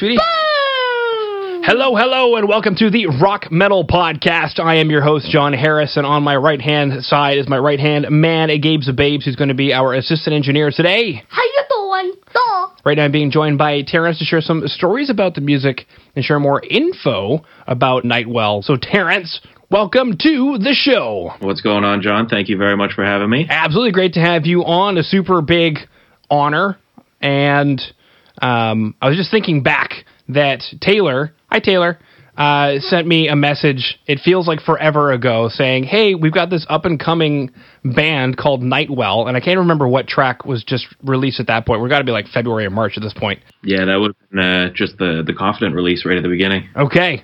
[0.00, 0.16] Sweetie?
[1.62, 4.58] Hello, hello, and welcome to the Rock Metal Podcast.
[4.58, 7.78] I am your host, Jon Harris, and on my right hand side is my right
[7.78, 11.22] hand man, Gabe Zababes, who's going to be our assistant engineer today.
[11.28, 12.14] How you doing?
[12.32, 12.68] Duh.
[12.82, 15.84] Right now, I'm being joined by Terrence to share some stories about the music
[16.16, 18.62] and share more info about Nightwell.
[18.62, 21.32] So, Terrence, welcome to the show.
[21.40, 22.26] What's going on, Jon?
[22.26, 23.46] Thank you very much for having me.
[23.50, 24.96] Absolutely great to have you on.
[24.96, 25.76] A super big
[26.30, 26.78] honor.
[27.20, 27.82] And
[28.40, 31.98] um, I was just thinking back that Taylor, hi Taylor,
[32.36, 33.98] uh, sent me a message.
[34.06, 37.50] It feels like forever ago, saying, "Hey, we've got this up and coming
[37.84, 41.82] band called Nightwell," and I can't remember what track was just released at that point.
[41.82, 43.40] We're got to be like February or March at this point.
[43.62, 46.68] Yeah, that would have been uh, just the the confident release right at the beginning.
[46.76, 47.22] Okay.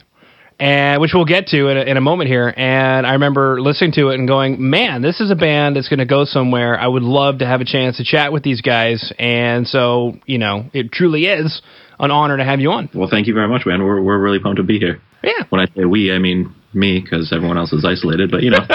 [0.58, 2.52] And which we'll get to in a, in a moment here.
[2.56, 5.98] And I remember listening to it and going, man, this is a band that's going
[5.98, 6.80] to go somewhere.
[6.80, 9.12] I would love to have a chance to chat with these guys.
[9.18, 11.60] And so, you know, it truly is
[11.98, 12.88] an honor to have you on.
[12.94, 13.84] Well, thank you very much, man.
[13.84, 15.00] We're we're really pumped to be here.
[15.22, 15.44] Yeah.
[15.50, 18.30] When I say we, I mean me, because everyone else is isolated.
[18.30, 18.60] But you know,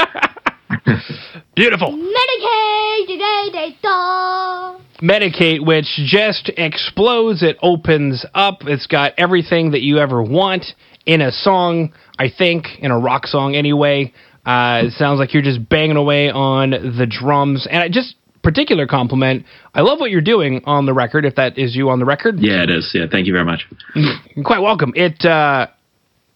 [1.56, 1.92] Beautiful.
[1.92, 4.80] Medicate today, they duh.
[5.02, 7.44] Medicate, which just explodes.
[7.44, 8.60] It opens up.
[8.62, 10.66] It's got everything that you ever want
[11.06, 14.14] in a song, I think, in a rock song anyway.
[14.46, 17.68] Uh, it sounds like you're just banging away on the drums.
[17.70, 21.58] And I just, particular compliment, I love what you're doing on the record, if that
[21.58, 22.40] is you on the record.
[22.40, 22.90] yeah, it is.
[22.94, 23.68] Yeah, thank you very much.
[23.96, 24.94] You're quite welcome.
[24.96, 25.68] It, uh,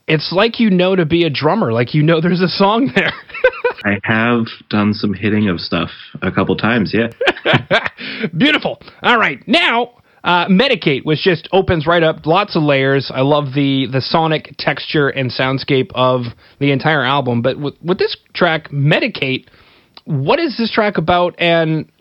[0.07, 3.11] it's like you know to be a drummer, like you know there's a song there.
[3.85, 5.89] I have done some hitting of stuff
[6.21, 6.93] a couple times.
[6.93, 7.07] Yeah.
[8.37, 8.79] Beautiful.
[9.01, 9.95] All right, now
[10.25, 13.11] uh, Medicate, which just opens right up, lots of layers.
[13.13, 16.23] I love the the sonic texture and soundscape of
[16.59, 17.43] the entire album.
[17.43, 19.47] But with, with this track, Medicate,
[20.05, 21.35] what is this track about?
[21.37, 21.91] And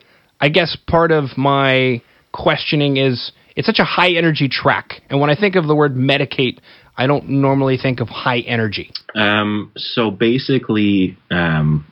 [0.40, 2.00] I guess part of my
[2.32, 5.94] questioning is it's such a high energy track, and when I think of the word
[5.94, 6.60] medicate,
[6.96, 8.90] I don't normally think of high energy.
[9.14, 11.86] Um, so basically, um,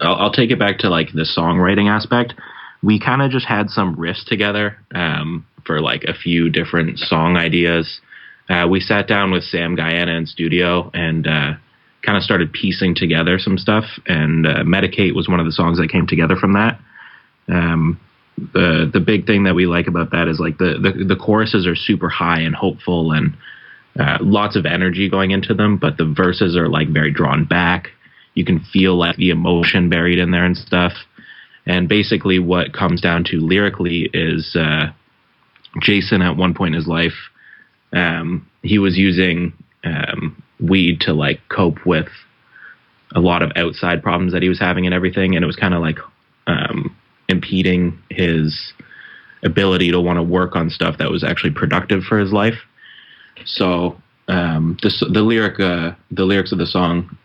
[0.00, 2.34] I'll, I'll take it back to like the songwriting aspect.
[2.82, 7.36] We kind of just had some riffs together um, for like a few different song
[7.36, 8.00] ideas.
[8.48, 11.52] Uh, we sat down with Sam Guyana in studio and uh,
[12.04, 13.84] kind of started piecing together some stuff.
[14.06, 16.78] And uh, Medicate was one of the songs that came together from that.
[17.48, 18.00] Um,
[18.36, 21.66] the the big thing that we like about that is like the the, the choruses
[21.66, 23.36] are super high and hopeful and
[23.98, 27.88] uh, lots of energy going into them, but the verses are like very drawn back.
[28.34, 30.92] You can feel like the emotion buried in there and stuff.
[31.66, 34.92] And basically, what comes down to lyrically is uh,
[35.80, 37.14] Jason at one point in his life,
[37.92, 39.52] um, he was using
[39.84, 42.08] um, weed to like cope with
[43.14, 45.74] a lot of outside problems that he was having and everything, and it was kind
[45.74, 45.98] of like
[46.46, 46.94] um,
[47.28, 48.72] impeding his
[49.42, 52.58] ability to want to work on stuff that was actually productive for his life.
[53.44, 57.16] So um, the the lyric uh, the lyrics of the song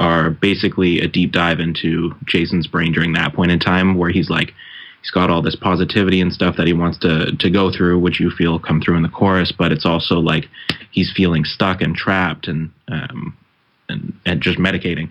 [0.00, 4.30] are basically a deep dive into Jason's brain during that point in time, where he's
[4.30, 4.54] like
[5.04, 8.20] he's got all this positivity and stuff that he wants to to go through, which
[8.20, 10.46] you feel come through in the chorus, but it's also like
[10.92, 13.36] he's feeling stuck and trapped and um,
[13.90, 15.10] and and just medicating.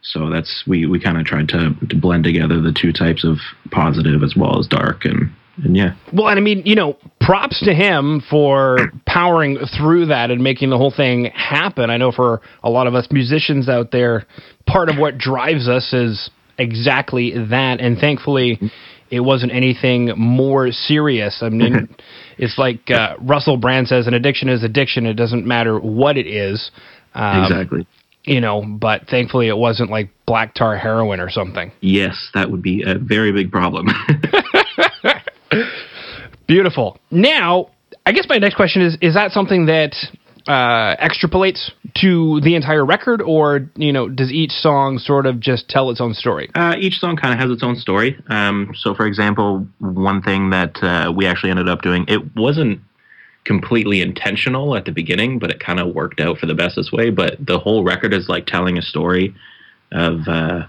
[0.00, 3.36] So that's we we kind of tried to, to blend together the two types of
[3.70, 5.30] positive as well as dark and
[5.62, 5.94] and yeah.
[6.12, 10.70] Well, and I mean, you know, props to him for powering through that and making
[10.70, 11.90] the whole thing happen.
[11.90, 14.26] I know for a lot of us musicians out there,
[14.66, 17.80] part of what drives us is exactly that.
[17.80, 18.60] And thankfully,
[19.10, 21.42] it wasn't anything more serious.
[21.42, 21.88] I mean,
[22.38, 25.06] it's like uh, Russell Brand says an addiction is addiction.
[25.06, 26.70] It doesn't matter what it is.
[27.14, 27.86] Um, exactly.
[28.24, 31.70] You know, but thankfully it wasn't like black tar heroin or something.
[31.80, 33.86] Yes, that would be a very big problem.
[36.48, 36.98] Beautiful.
[37.10, 37.70] Now,
[38.04, 39.94] I guess my next question is: Is that something that
[40.46, 45.68] uh, extrapolates to the entire record, or you know, does each song sort of just
[45.68, 46.50] tell its own story?
[46.54, 48.16] Uh, each song kind of has its own story.
[48.28, 52.80] Um, so, for example, one thing that uh, we actually ended up doing, it wasn't
[53.44, 57.10] completely intentional at the beginning, but it kind of worked out for the bestest way.
[57.10, 59.34] But the whole record is like telling a story
[59.92, 60.66] of uh,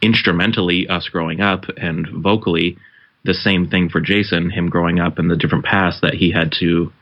[0.00, 2.78] instrumentally us growing up and vocally
[3.24, 6.52] the same thing for Jason, him growing up and the different paths that he had
[6.60, 6.92] to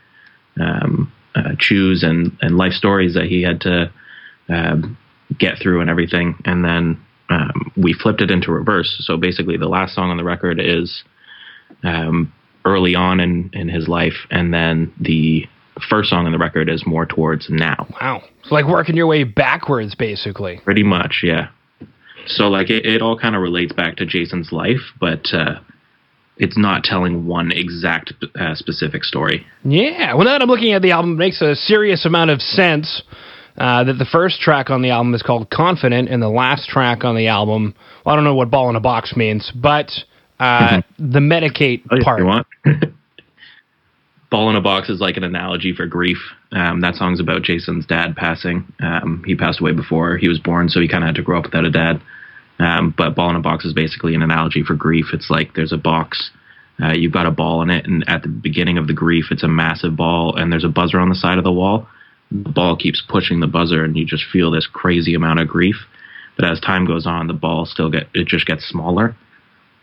[0.58, 1.12] um,
[1.58, 3.90] choose and, and life stories that he had to
[4.48, 4.96] um,
[5.38, 6.36] get through and everything.
[6.44, 7.00] And then
[7.30, 9.02] um, we flipped it into reverse.
[9.06, 11.02] So basically, the last song on the record is
[11.82, 12.32] um,
[12.64, 15.46] early on in, in his life, and then the
[15.88, 17.86] first song on the record is more towards now.
[18.00, 20.60] Wow, it's like working your way backwards, basically.
[20.64, 21.48] Pretty much, yeah.
[22.26, 25.60] So like it, it all kind of relates back to Jason's life, but uh,
[26.36, 29.46] it's not telling one exact uh, specific story.
[29.64, 30.14] Yeah.
[30.14, 33.02] Well, now that I'm looking at the album, it makes a serious amount of sense.
[33.56, 37.04] Uh, that the first track on the album is called Confident, and the last track
[37.04, 37.72] on the album,
[38.04, 39.92] well, I don't know what ball in a box means, but
[40.40, 42.18] uh, the Medicate Oh, part.
[42.18, 42.48] you want?
[44.30, 46.18] Ball in a box is like an analogy for grief.
[46.50, 48.64] Um, that song's about Jason's dad passing.
[48.82, 51.38] Um, he passed away before he was born, so he kind of had to grow
[51.38, 52.02] up without a dad.
[52.58, 55.06] Um, but ball in a box is basically an analogy for grief.
[55.12, 56.30] It's like there's a box,
[56.82, 59.42] uh, you've got a ball in it, and at the beginning of the grief, it's
[59.42, 61.88] a massive ball, and there's a buzzer on the side of the wall.
[62.30, 65.76] The ball keeps pushing the buzzer, and you just feel this crazy amount of grief.
[66.36, 69.16] But as time goes on, the ball still get it just gets smaller.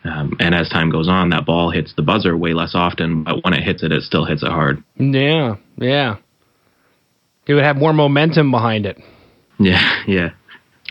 [0.04, 3.44] Um, and as time goes on, that ball hits the buzzer way less often, but
[3.44, 4.84] when it hits it, it still hits it hard.
[4.98, 6.18] Yeah, yeah.
[7.46, 8.98] It would have more momentum behind it.
[9.60, 10.30] Yeah, yeah.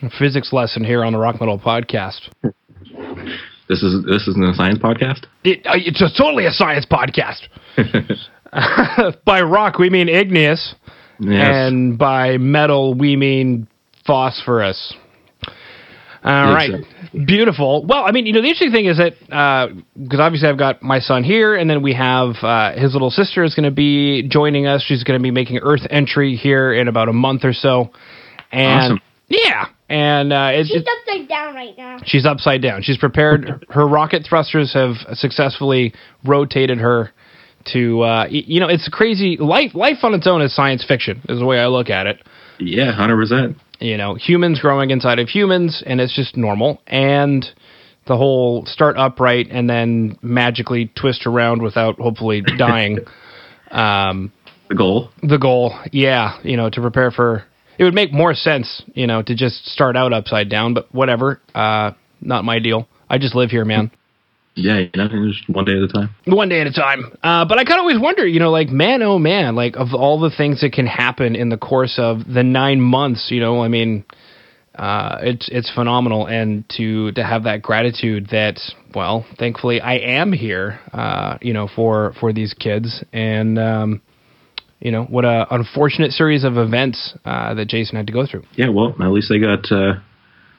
[0.03, 2.21] A physics lesson here on the Rock Metal Podcast.
[3.69, 5.25] This is this isn't a science podcast.
[5.45, 7.41] It, uh, it's a, totally a science podcast.
[9.25, 10.75] by rock, we mean igneous,
[11.21, 11.49] Yes.
[11.53, 13.69] and by metal, we mean
[14.07, 14.95] phosphorus.
[16.23, 17.25] All right, Exactly.
[17.25, 17.85] beautiful.
[17.87, 19.15] Well, I mean, you know, the interesting thing is that
[19.97, 23.45] because obviously I've got my son here, and then we have uh, his little sister
[23.45, 24.83] is going to be joining us.
[24.83, 27.91] She's going to be making Earth entry here in about a month or so,
[28.51, 29.01] and Awesome.
[29.29, 31.99] yeah, and uh, it's, She's it's upside down right now.
[32.05, 32.83] She's upside down.
[32.83, 33.67] She's prepared.
[33.69, 35.93] Her rocket thrusters have successfully
[36.25, 37.11] rotated her
[37.73, 38.01] to.
[38.01, 39.37] Uh, y- you know, it's crazy.
[39.39, 41.21] Life, life on its own is science fiction.
[41.29, 42.23] Is the way I look at it.
[42.59, 43.57] yeah, hundred percent.
[43.81, 46.81] You know, humans growing inside of humans, and it's just normal.
[46.87, 47.45] And
[48.07, 52.99] the whole start upright and then magically twist around without hopefully dying.
[53.71, 54.33] um,
[54.69, 55.11] The goal.
[55.23, 57.45] the goal, yeah, you know, to prepare for.
[57.81, 61.41] It would make more sense, you know, to just start out upside down, but whatever.
[61.55, 62.87] Uh, not my deal.
[63.09, 63.91] I just live here, man.
[64.55, 66.11] Yeah, you know, just one day at a time.
[66.27, 67.17] One day at a time.
[67.23, 69.95] Uh, but I kind of always wonder, you know, like, man, oh man, like, of
[69.95, 73.63] all the things that can happen in the course of the nine months, you know,
[73.63, 74.05] I mean,
[74.75, 78.61] uh, it's it's phenomenal, and to to have that gratitude that,
[78.95, 84.03] well, thankfully I am here, uh, you know, for for these kids, and um,
[84.81, 88.45] you know, what a unfortunate series of events uh, that Jason had to go through.
[88.55, 90.01] Yeah, well, at least they got uh,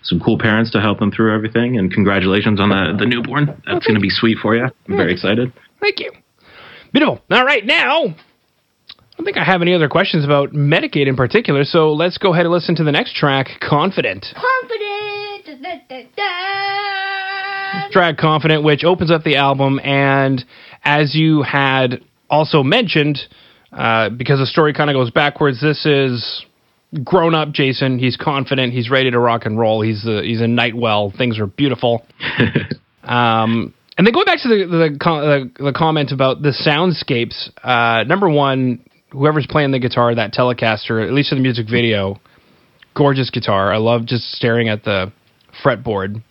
[0.03, 3.47] some cool parents to help them through everything, and congratulations on the the newborn.
[3.65, 4.65] That's going to be sweet for you.
[4.65, 5.51] I'm very excited.
[5.79, 6.11] Thank you.
[6.93, 7.21] Beautiful.
[7.31, 8.13] All right, now, I
[9.17, 12.45] don't think I have any other questions about Medicate in particular, so let's go ahead
[12.45, 14.25] and listen to the next track, Confident.
[14.33, 15.45] Confident.
[15.45, 17.89] Da, da, da, da.
[17.91, 20.43] Track Confident, which opens up the album, and
[20.83, 23.19] as you had also mentioned,
[23.71, 26.45] uh, because the story kind of goes backwards, this is
[27.03, 27.99] grown up Jason.
[27.99, 28.73] He's confident.
[28.73, 29.81] He's ready to rock and roll.
[29.81, 31.13] He's a, he's a Nightwell.
[31.17, 32.05] Things are beautiful.
[33.03, 38.03] Um, and then going back to the the, the, the comment about the soundscapes, uh,
[38.03, 42.19] number one, whoever's playing the guitar, that Telecaster, at least in the music video,
[42.95, 43.73] gorgeous guitar.
[43.73, 45.11] I love just staring at the
[45.63, 46.21] fretboard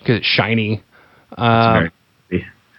[0.00, 0.82] because it's shiny.
[1.36, 1.90] Uh, Very-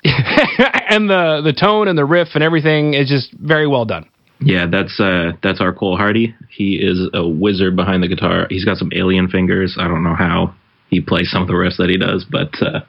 [0.90, 4.10] and the the tone and the riff and everything is just very well done.
[4.42, 6.36] Yeah, that's uh that's our Cole Hardy.
[6.50, 8.48] He is a wizard behind the guitar.
[8.50, 9.78] He's got some alien fingers.
[9.80, 10.56] I don't know how
[10.90, 12.82] he plays some of the riffs that he does, but uh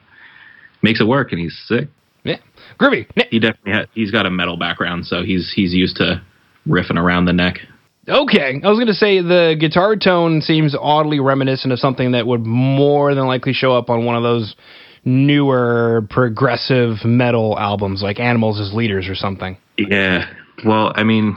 [0.81, 1.89] makes it work and he's sick.
[2.23, 2.37] Yeah,
[2.79, 3.07] groovy.
[3.29, 6.21] He definitely ha- he's got a metal background, so he's he's used to
[6.67, 7.59] riffing around the neck.
[8.07, 12.25] Okay, I was going to say the guitar tone seems oddly reminiscent of something that
[12.25, 14.55] would more than likely show up on one of those
[15.03, 19.57] newer progressive metal albums like Animals as Leaders or something.
[19.77, 20.31] Yeah.
[20.65, 21.35] Well, I mean,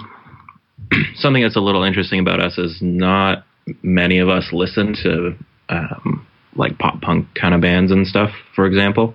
[1.16, 3.44] something that's a little interesting about us is not
[3.82, 5.34] many of us listen to
[5.68, 8.30] um, like pop punk kind of bands and stuff.
[8.54, 9.14] For example,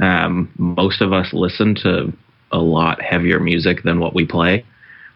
[0.00, 2.12] um, most of us listen to
[2.52, 4.64] a lot heavier music than what we play,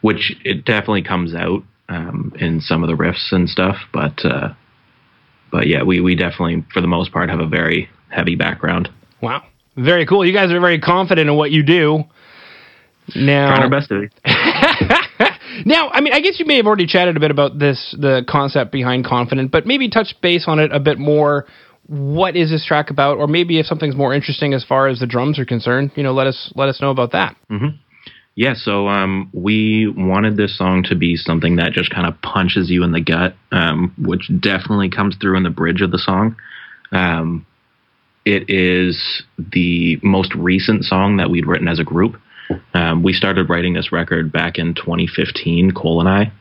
[0.01, 3.77] which it definitely comes out um, in some of the riffs and stuff.
[3.93, 4.55] But uh,
[5.51, 8.89] but yeah, we we definitely for the most part have a very heavy background.
[9.21, 9.43] Wow.
[9.77, 10.25] Very cool.
[10.25, 12.05] You guys are very confident in what you do.
[13.17, 14.09] Now, Trying our best to.
[15.67, 18.25] now, I mean, I guess you may have already chatted a bit about this, the
[18.29, 21.47] concept behind Confident, but maybe touch base on it a bit more.
[21.87, 25.07] What is this track about, or maybe if something's more interesting as far as the
[25.07, 27.37] drums are concerned, you know, let us let us know about that.
[28.35, 32.71] Yeah, so um, we wanted this song to be something that just kind of punches
[32.71, 36.37] you in the gut, um, which definitely comes through in the bridge of the song.
[36.93, 37.45] Um,
[38.25, 42.21] it is the most recent song that we'd written as a group.
[42.75, 46.33] Um, we started writing this record back in 2015, Cole and I,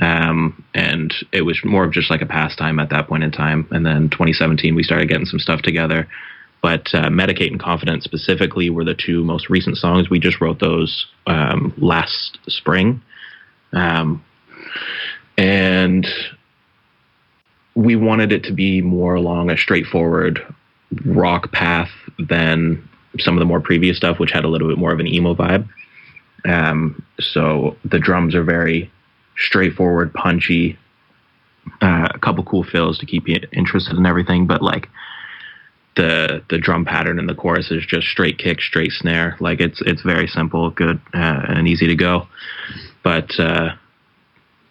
[0.00, 3.66] um, and it was more of just like a pastime at that point in time.
[3.70, 6.08] And then 2017, we started getting some stuff together.
[6.62, 10.10] but uh, Medicate and Confident specifically were the two most recent songs.
[10.10, 13.02] We just wrote those um, last spring.
[13.72, 14.24] Um,
[15.36, 16.06] and
[17.74, 20.40] we wanted it to be more along a straightforward
[21.04, 24.92] rock path than some of the more previous stuff, which had a little bit more
[24.92, 25.68] of an emo vibe.
[26.44, 28.90] Um, so the drums are very
[29.36, 30.78] straightforward, punchy,
[31.82, 34.88] uh, a couple cool fills to keep you interested in everything, but like
[35.96, 39.36] the the drum pattern in the chorus is just straight kick, straight snare.
[39.40, 42.28] Like it's it's very simple, good, uh, and easy to go.
[43.02, 43.74] But uh,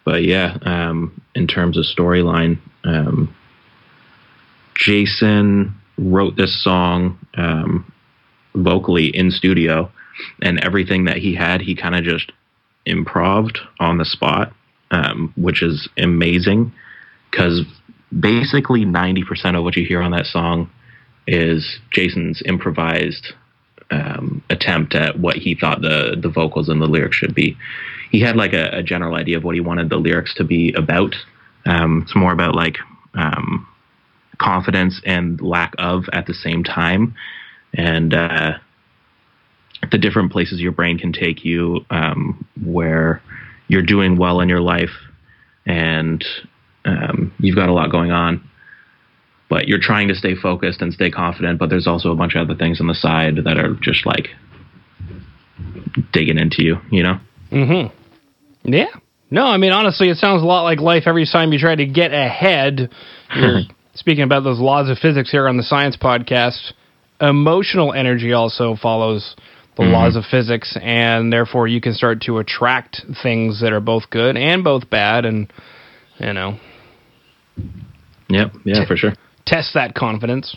[0.04, 3.34] but yeah, um, in terms of storyline, um,
[4.74, 7.92] Jason wrote this song um,
[8.54, 9.90] vocally in studio,
[10.42, 12.32] and everything that he had, he kind of just
[12.86, 14.52] improved on the spot,
[14.90, 16.72] um, which is amazing
[17.30, 17.62] because
[18.18, 20.70] basically 90% of what you hear on that song
[21.26, 23.34] is Jason's improvised
[23.90, 27.56] um, attempt at what he thought the the vocals and the lyrics should be.
[28.10, 30.72] He had like a, a general idea of what he wanted the lyrics to be
[30.72, 31.14] about.
[31.66, 32.76] Um, it's more about like
[33.14, 33.66] um,
[34.38, 37.14] confidence and lack of at the same time,
[37.74, 38.52] and uh,
[39.90, 43.22] the different places your brain can take you um, where
[43.68, 44.90] you're doing well in your life
[45.66, 46.24] and
[46.84, 48.42] um, you've got a lot going on
[49.50, 52.48] but you're trying to stay focused and stay confident but there's also a bunch of
[52.48, 54.28] other things on the side that are just like
[56.12, 58.72] digging into you you know Mm-hmm.
[58.72, 58.90] Yeah.
[59.30, 61.04] No, I mean honestly, it sounds a lot like life.
[61.06, 62.90] Every time you try to get ahead,
[63.34, 63.60] you're
[63.98, 66.72] speaking about those laws of physics here on the Science Podcast.
[67.20, 69.34] Emotional energy also follows
[69.76, 69.92] the mm-hmm.
[69.92, 74.36] laws of physics, and therefore you can start to attract things that are both good
[74.36, 75.52] and both bad, and
[76.18, 76.58] you know
[78.28, 79.12] yep yeah for sure
[79.46, 80.56] test that confidence.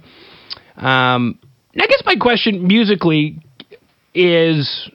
[0.76, 1.38] Um,
[1.80, 3.38] I guess my question musically
[4.14, 4.90] is,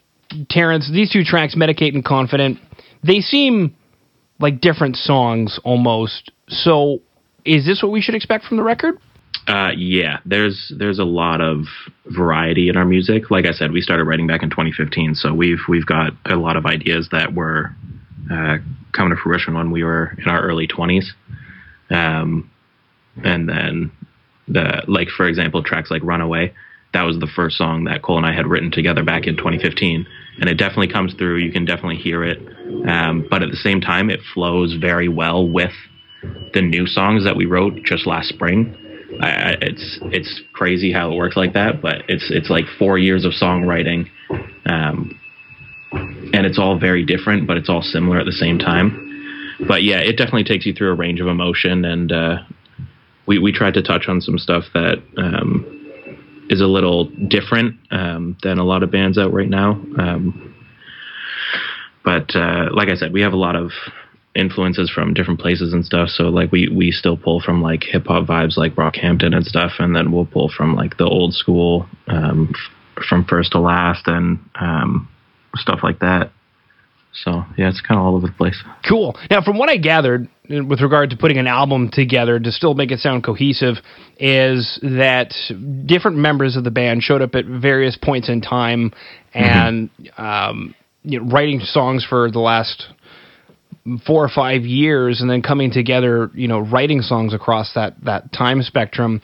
[0.50, 2.60] Terrence, these two tracks, Medicate and Confident,
[3.03, 3.75] they seem
[4.39, 6.32] like different songs almost.
[6.48, 7.00] So
[7.46, 8.96] is this what we should expect from the record?
[9.50, 11.65] Uh, yeah, there's there's a lot of
[12.06, 13.32] variety in our music.
[13.32, 16.56] Like I said, we started writing back in 2015, so we've we've got a lot
[16.56, 17.72] of ideas that were
[18.32, 18.58] uh,
[18.91, 21.06] coming to fruition when we were in our early 20s.
[21.89, 22.51] Um,
[23.24, 23.91] and then
[24.48, 26.53] the like for example, tracks like "Runaway,"
[26.94, 30.06] that was the first song that Cole and I had written together back in 2015,
[30.41, 31.38] and it definitely comes through.
[31.38, 32.38] You can definitely hear it,
[32.88, 35.74] um, but at the same time, it flows very well with
[36.53, 38.75] the new songs that we wrote just last spring.
[39.22, 43.25] I, it's it's crazy how it works like that, but it's it's like four years
[43.25, 44.08] of songwriting,
[44.66, 45.20] um,
[45.92, 49.06] and it's all very different, but it's all similar at the same time.
[49.68, 52.38] But yeah, it definitely takes you through a range of emotion, and uh,
[53.25, 55.66] we we tried to touch on some stuff that um,
[56.50, 59.72] is a little different um, than a lot of bands out right now.
[59.98, 60.56] Um,
[62.04, 63.72] but uh, like I said, we have a lot of
[64.36, 66.09] influences from different places and stuff.
[66.09, 69.74] So like we we still pull from like hip hop vibes like Brockhampton and stuff,
[69.79, 74.07] and then we'll pull from like the old school um, f- from first to last
[74.07, 75.09] and um,
[75.55, 76.31] stuff like that.
[77.24, 78.63] So yeah, it's kind of all over the place.
[78.88, 79.17] Cool.
[79.31, 82.91] Now, from what I gathered with regard to putting an album together to still make
[82.91, 83.77] it sound cohesive,
[84.19, 85.33] is that
[85.86, 88.93] different members of the band showed up at various points in time
[89.33, 92.86] and um, you know, writing songs for the last
[94.05, 98.31] four or five years, and then coming together, you know, writing songs across that that
[98.34, 99.22] time spectrum.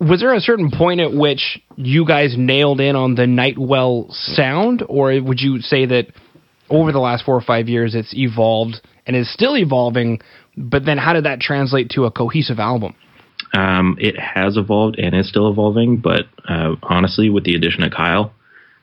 [0.00, 4.84] Was there a certain point at which you guys nailed in on the Nightwell sound,
[4.88, 6.06] or would you say that
[6.70, 10.20] over the last four or five years it's evolved and is still evolving?
[10.56, 12.94] But then, how did that translate to a cohesive album?
[13.54, 17.92] Um, it has evolved and is still evolving, but uh, honestly, with the addition of
[17.92, 18.32] Kyle,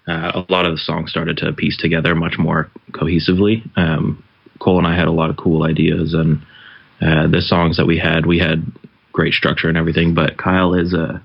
[0.07, 3.63] uh, a lot of the songs started to piece together much more cohesively.
[3.77, 4.23] Um,
[4.59, 6.41] Cole and I had a lot of cool ideas, and
[7.01, 8.65] uh, the songs that we had, we had
[9.11, 10.13] great structure and everything.
[10.13, 11.21] But Kyle is a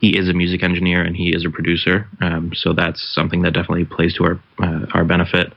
[0.00, 3.54] he is a music engineer and he is a producer, um, so that's something that
[3.54, 5.52] definitely plays to our uh, our benefit.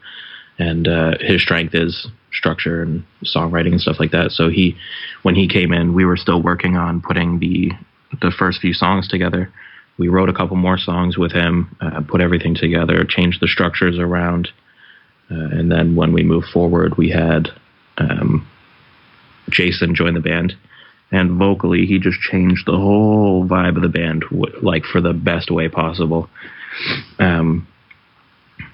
[0.60, 4.32] And uh, his strength is structure and songwriting and stuff like that.
[4.32, 4.76] So he,
[5.22, 7.72] when he came in, we were still working on putting the
[8.22, 9.52] the first few songs together.
[9.98, 13.98] We wrote a couple more songs with him, uh, put everything together, changed the structures
[14.00, 14.50] around,
[15.30, 17.50] uh, and then when we moved forward, we had
[17.98, 18.48] um,
[19.50, 20.54] Jason join the band,
[21.12, 24.26] and vocally he just changed the whole vibe of the band
[24.62, 26.30] like for the best way possible.
[27.20, 27.68] Um,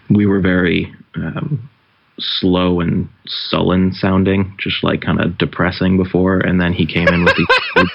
[0.10, 1.70] we were very um,
[2.20, 6.40] slow and sullen sounding just like kind of depressing before.
[6.40, 7.48] And then he came in with these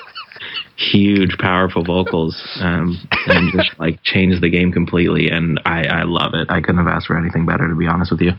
[0.78, 6.34] huge powerful vocals um, and just like changed the game completely and I, I love
[6.34, 8.30] it i couldn't have asked for anything better to be honest with you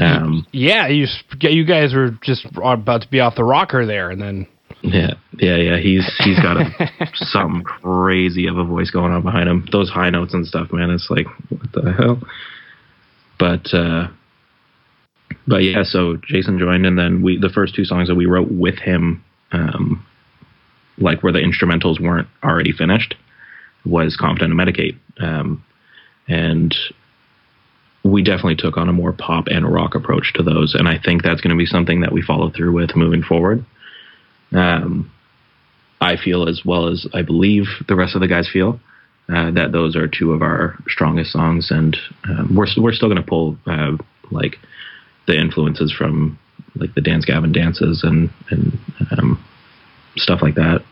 [0.00, 1.06] Um, yeah, you
[1.40, 4.46] you guys were just about to be off the rocker there, and then
[4.82, 5.78] Yeah, yeah, yeah.
[5.78, 9.66] He's he's got a, something crazy of a voice going on behind him.
[9.72, 10.90] Those high notes and stuff, man.
[10.90, 12.20] It's like what the hell.
[13.38, 14.08] But uh,
[15.46, 15.82] but yeah.
[15.84, 19.24] So Jason joined, and then we the first two songs that we wrote with him,
[19.52, 20.04] um,
[21.00, 23.14] like where the instrumentals weren't already finished,
[23.84, 25.64] was "Confident and Medicate," um,
[26.26, 26.74] and
[28.04, 31.22] we definitely took on a more pop and rock approach to those, and I think
[31.22, 33.64] that's going to be something that we follow through with moving forward.
[34.52, 35.10] Um,
[36.00, 38.80] I feel as well as I believe the rest of the guys feel
[39.28, 41.96] uh, that those are two of our strongest songs, and
[42.28, 43.92] um, we're we're still going to pull uh,
[44.30, 44.56] like
[45.26, 46.38] the influences from
[46.76, 48.78] like the Dance Gavin dances and and
[49.10, 49.44] um,
[50.18, 50.84] stuff like that.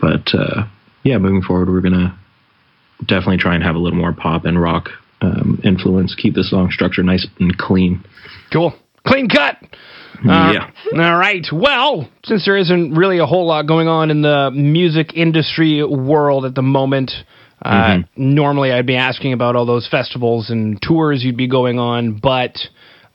[0.00, 0.66] But uh,
[1.02, 2.18] yeah, moving forward, we're gonna
[3.00, 6.14] definitely try and have a little more pop and rock um, influence.
[6.14, 8.04] Keep the song structure nice and clean.
[8.52, 8.74] cool,
[9.06, 9.58] clean cut.
[10.26, 10.70] Uh, yeah.
[10.92, 11.44] All right.
[11.52, 16.44] Well, since there isn't really a whole lot going on in the music industry world
[16.44, 17.10] at the moment,
[17.60, 22.18] uh, normally I'd be asking about all those festivals and tours you'd be going on,
[22.22, 22.56] but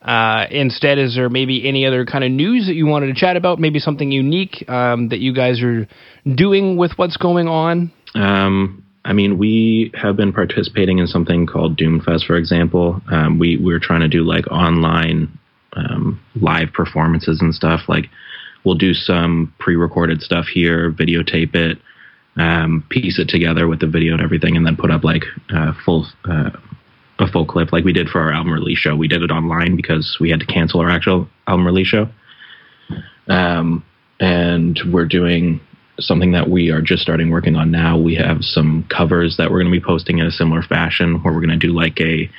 [0.01, 3.35] uh, instead, is there maybe any other kind of news that you wanted to chat
[3.35, 3.59] about?
[3.59, 5.87] Maybe something unique um, that you guys are
[6.35, 7.91] doing with what's going on?
[8.15, 13.01] Um, I mean, we have been participating in something called Doomfest, for example.
[13.11, 15.37] Um, we we're trying to do like online
[15.73, 17.81] um, live performances and stuff.
[17.87, 18.05] Like,
[18.63, 21.77] we'll do some pre-recorded stuff here, videotape it,
[22.37, 25.73] um, piece it together with the video and everything, and then put up like uh,
[25.85, 26.51] full uh,
[27.19, 28.95] a full clip, like we did for our album release show.
[28.95, 32.07] We did it online because we had to cancel our actual album release show.
[33.27, 33.83] Um,
[34.19, 35.61] and we're doing
[35.99, 37.97] something that we are just starting working on now.
[37.97, 41.33] We have some covers that we're going to be posting in a similar fashion where
[41.33, 42.29] we're going to do like a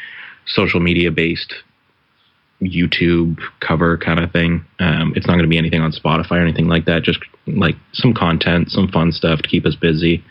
[0.46, 1.54] social media based
[2.62, 4.64] YouTube cover kind of thing.
[4.78, 7.76] Um, it's not going to be anything on Spotify or anything like that, just like
[7.92, 10.24] some content, some fun stuff to keep us busy.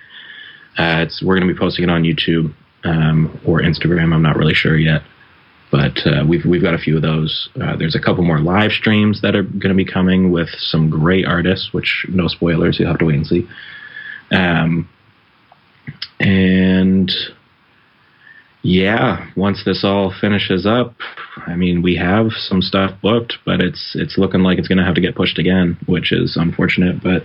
[0.77, 4.13] Uh, we're going to be posting it on YouTube um, or Instagram.
[4.13, 5.01] I'm not really sure yet.
[5.71, 7.49] But uh, we've we've got a few of those.
[7.61, 10.89] Uh, there's a couple more live streams that are going to be coming with some
[10.89, 12.79] great artists, which no spoilers.
[12.79, 13.47] You'll have to wait and see.
[14.31, 14.89] Um,
[16.19, 17.11] and
[18.63, 20.95] yeah, once this all finishes up,
[21.45, 24.83] I mean, we have some stuff booked, but it's it's looking like it's going to
[24.83, 27.03] have to get pushed again, which is unfortunate.
[27.03, 27.23] But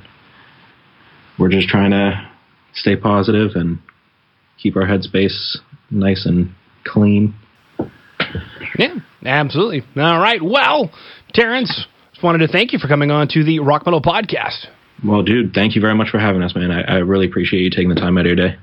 [1.39, 2.31] we're just trying to
[2.75, 3.79] stay positive and
[4.59, 5.57] keep our headspace
[5.91, 6.53] nice and
[6.85, 7.35] clean.
[8.79, 9.83] Yeah, absolutely.
[9.97, 10.43] All right.
[10.43, 10.91] Well,
[11.33, 14.67] Terrence, just wanted to thank you for coming on to the Rock Metal Podcast.
[15.05, 16.71] Well, dude, thank you very much for having us, man.
[16.71, 18.57] I, I really appreciate you taking the time out of your day.